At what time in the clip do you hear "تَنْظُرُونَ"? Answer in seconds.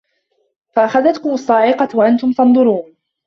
2.31-2.95